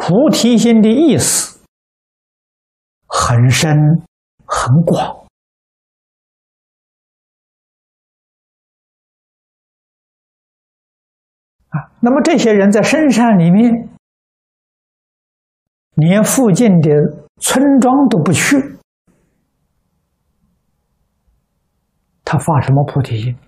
[0.00, 1.60] 菩提心的意思
[3.06, 3.70] 很深
[4.46, 5.26] 很广
[11.68, 11.92] 啊。
[12.00, 13.88] 那么这些人在深山里面，
[15.94, 16.90] 连附近的
[17.36, 18.56] 村庄都不去，
[22.24, 23.38] 他发什么菩提心？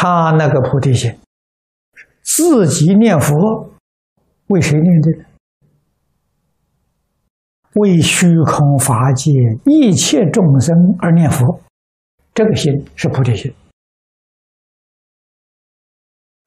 [0.00, 1.12] 他那个菩提心，
[2.22, 3.34] 自己念佛，
[4.46, 5.24] 为谁念的？
[7.80, 9.32] 为虚空法界
[9.64, 11.60] 一切众生而念佛，
[12.32, 13.52] 这个心是菩提心。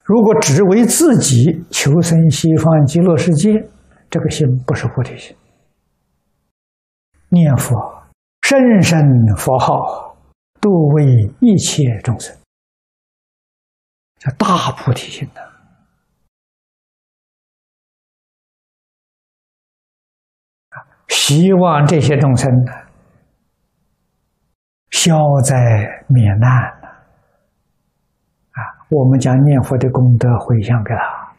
[0.02, 3.68] 如果只为自己求生西方极乐世界，
[4.08, 5.36] 这个心不是菩提心。
[7.28, 7.76] 念佛，
[8.40, 8.98] 声声
[9.36, 10.16] 佛号，
[10.58, 11.04] 度为
[11.40, 12.34] 一切众生。
[14.22, 15.50] 叫大菩提心的
[21.08, 22.48] 希望这些众生
[24.90, 25.56] 消灾
[26.06, 26.48] 免难
[28.52, 28.62] 啊！
[28.90, 31.34] 我们将念佛的功德回向给他。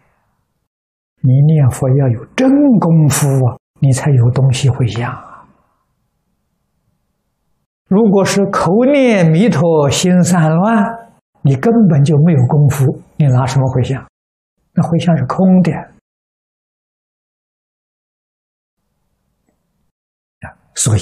[1.22, 5.09] 你念佛要有真功夫啊，你才有东西回向。
[7.88, 11.03] 如果是口念弥陀，心散乱。
[11.44, 14.04] 你根本就没有功夫，你拿什么回向？
[14.74, 15.72] 那回向是空的！
[20.76, 21.02] 所以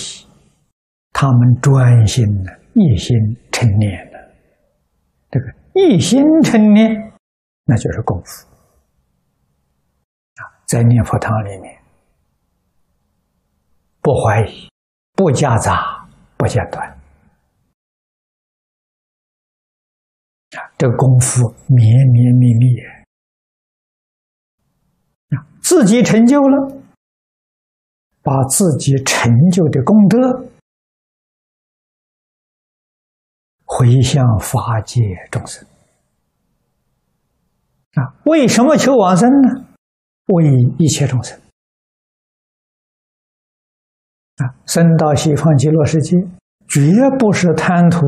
[1.12, 3.18] 他们专心的一心
[3.52, 4.36] 成念的，
[5.32, 6.94] 这个一心成念，
[7.66, 8.46] 那就是功夫
[10.36, 10.44] 啊！
[10.68, 11.82] 在念佛堂里面，
[14.02, 14.70] 不怀疑，
[15.14, 16.06] 不夹杂，
[16.38, 17.01] 不间断。
[20.82, 22.66] 这个功夫绵绵密密，
[25.30, 26.82] 啊，自己成就了，
[28.24, 30.48] 把自己成就的功德
[33.64, 35.64] 回向法界众生，
[37.94, 39.68] 啊，为什么求往生呢？
[40.34, 40.44] 为
[40.80, 41.40] 一切众生，
[44.38, 46.18] 啊，生到西方极乐世界，
[46.68, 46.82] 绝
[47.20, 48.00] 不是贪图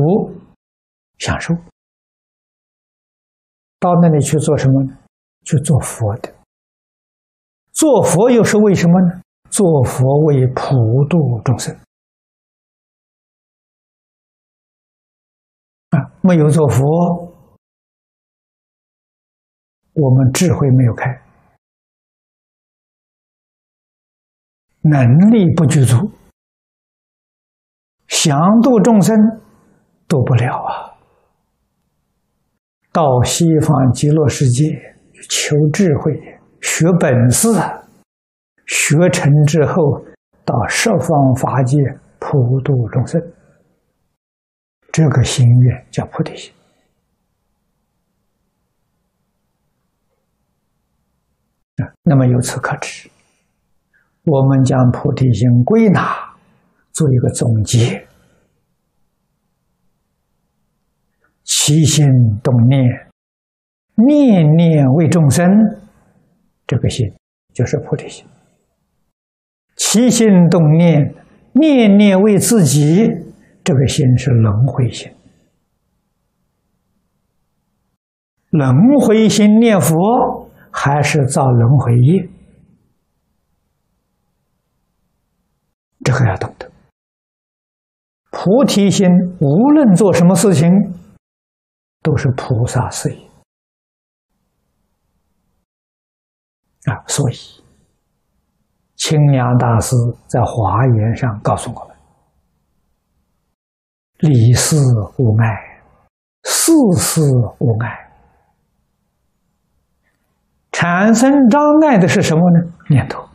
[1.18, 1.54] 享受。
[3.84, 4.96] 到那里去做什么呢？
[5.44, 6.34] 去做佛的。
[7.72, 9.20] 做佛又是为什么呢？
[9.50, 11.76] 做佛为普度众生。
[15.90, 16.80] 啊，没有做佛，
[19.92, 21.22] 我们智慧没有开，
[24.80, 26.10] 能力不具足，
[28.08, 29.14] 想度众生
[30.08, 30.93] 度不了啊。
[32.94, 34.62] 到西方极乐世界
[35.28, 36.12] 求智慧、
[36.60, 37.48] 学本事，
[38.66, 40.00] 学成之后
[40.44, 41.76] 到十方法界
[42.20, 43.20] 普度众生，
[44.92, 46.52] 这个心愿叫菩提心。
[52.04, 53.10] 那么由此可知，
[54.22, 56.16] 我们将菩提心归纳
[56.92, 58.06] 做一个总结。
[61.66, 62.04] 起心
[62.42, 62.84] 动念，
[64.06, 65.48] 念念为众生，
[66.66, 67.10] 这个心
[67.54, 68.26] 就是菩提心；
[69.74, 71.14] 起心动念，
[71.54, 73.08] 念念为自己，
[73.64, 75.10] 这个心是轮回心。
[78.50, 78.70] 轮
[79.00, 82.28] 回心念佛，还是造轮回业？
[86.04, 86.70] 这个要懂得。
[88.30, 89.08] 菩提心
[89.40, 90.70] 无论做什么事情。
[92.04, 93.30] 都是菩萨事业
[96.84, 97.00] 啊！
[97.08, 97.34] 所以，
[98.96, 99.96] 清凉大师
[100.28, 101.96] 在华严上告诉我们
[104.20, 104.76] ：“理事
[105.16, 105.82] 无碍，
[106.42, 107.22] 事事
[107.58, 108.12] 无碍。
[110.72, 112.70] 产生障碍的是什么呢？
[112.90, 113.26] 念头。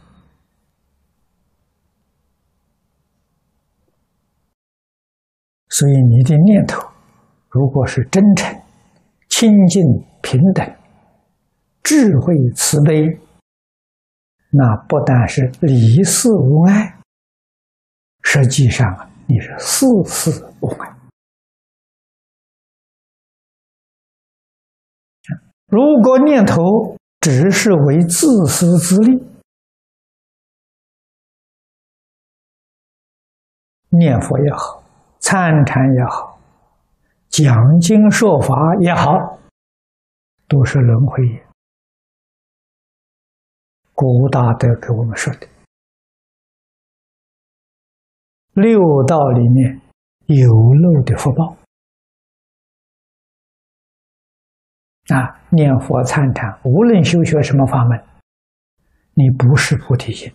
[5.69, 6.87] 所以，你的念头。”
[7.49, 8.61] 如果是真诚、
[9.27, 9.83] 清净、
[10.21, 10.63] 平等、
[11.81, 13.19] 智慧、慈悲，
[14.51, 16.99] 那不但是离世无碍，
[18.23, 20.95] 实际上你是事事无碍。
[25.67, 26.61] 如果念头
[27.21, 29.23] 只是为自私自利，
[33.89, 34.83] 念佛也好，
[35.19, 36.38] 参禅也好。
[37.29, 39.39] 讲经说法也好，
[40.47, 41.45] 都是轮回也。
[43.93, 45.47] 古大德给我们说的，
[48.53, 49.81] 六道里面
[50.25, 51.55] 有漏的福报
[55.13, 55.41] 啊！
[55.49, 58.03] 念佛参禅，无论修学什么法门，
[59.13, 60.31] 你不是菩提心，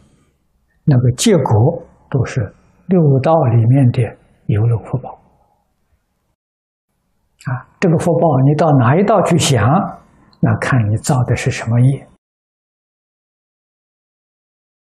[0.84, 2.54] 那个结果都是
[2.86, 4.02] 六道里面的
[4.46, 5.23] 有漏福报
[7.44, 7.66] 啊！
[7.78, 9.68] 这个福报你到哪一道去想，
[10.40, 12.06] 那看你造的是什么业。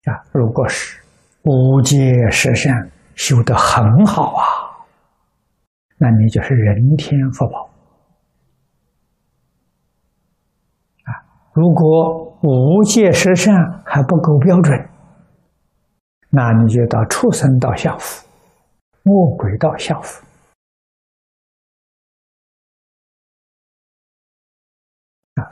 [0.04, 1.00] 啊，如果是
[1.42, 1.98] 五戒
[2.30, 4.44] 十善修得很好啊，
[5.98, 7.68] 那你就是人天福报
[11.04, 11.10] 啊。
[11.52, 13.54] 如果五戒十善
[13.84, 14.88] 还不够标准，
[16.30, 18.26] 那你就到畜生道下府、
[19.02, 20.24] 魔鬼道下府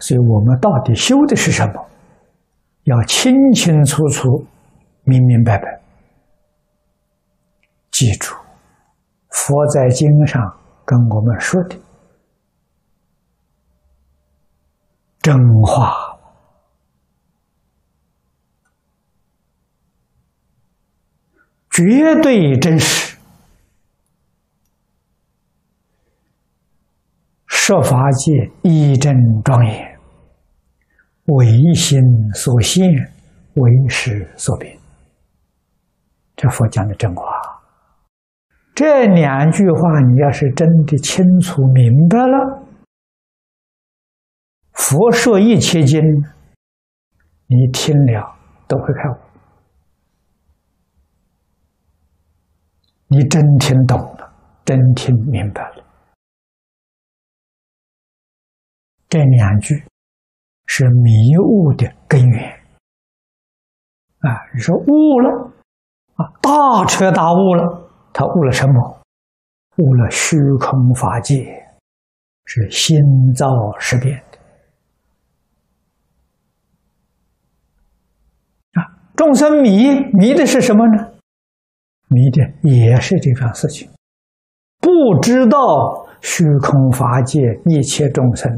[0.00, 1.86] 所以我们到底修的是什么？
[2.84, 4.44] 要清清楚楚、
[5.04, 5.80] 明明白白，
[7.90, 8.34] 记住
[9.28, 10.42] 佛在经上
[10.84, 11.76] 跟我们说的
[15.20, 16.18] 真话，
[21.70, 23.18] 绝对真实。
[27.46, 29.14] 设法界一真
[29.44, 29.89] 庄严。
[31.36, 32.00] 唯心
[32.34, 32.88] 所现，
[33.54, 34.76] 唯识所变。
[36.36, 37.22] 这佛讲的真话。
[38.74, 42.66] 这两句话，你要是真的清楚明白了，
[44.72, 46.00] 佛说一切经，
[47.46, 48.36] 你听了
[48.66, 49.16] 都会开悟。
[53.08, 54.32] 你真听懂了，
[54.64, 55.84] 真听明白了，
[59.08, 59.89] 这两句。
[60.72, 62.48] 是迷雾的根源
[64.20, 64.30] 啊！
[64.54, 65.50] 你说悟了
[66.14, 69.02] 啊，大彻大悟了，他悟了什么？
[69.78, 71.44] 悟了虚空法界
[72.44, 72.96] 是心
[73.34, 73.48] 造
[73.80, 74.38] 实变的
[78.80, 78.86] 啊！
[79.16, 81.14] 众生迷迷的是什么呢？
[82.06, 83.90] 迷的也是这桩事情，
[84.78, 88.48] 不知道虚空法界一切众生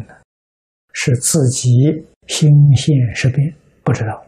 [0.93, 1.71] 是自己
[2.27, 4.23] 心现识变，不知道。